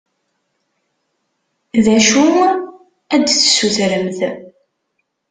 [1.85, 2.25] D acu
[3.13, 4.19] ad d-tessutremt?